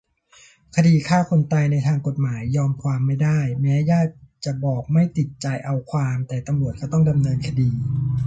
[0.75, 4.13] คดีฆ่าคนตาย ในทางกฎหมาย "ยอมความไม่ได้" แม้ญาติ
[4.45, 7.69] จะบอกไม่ติดใจเอาความ แต่ตำรวจก็ต้องดำเนินคดี